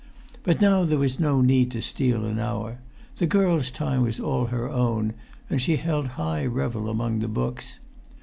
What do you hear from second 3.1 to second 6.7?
the girl's time was all her own, and she held high